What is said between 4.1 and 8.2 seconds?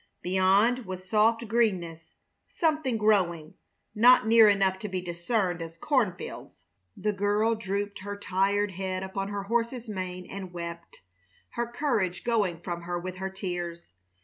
near enough to be discerned as cornfields. The girl drooped her